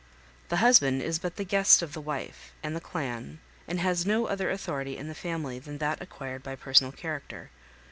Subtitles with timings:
[0.49, 4.25] The husband is but the guest of the wife and the clan, and has no
[4.25, 7.51] other authority in the family than that acquired by personal character.